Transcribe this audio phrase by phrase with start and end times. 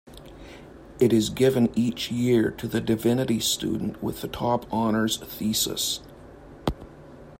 [0.99, 5.99] It is given each year to the Divinity student with the top Honours Thesis.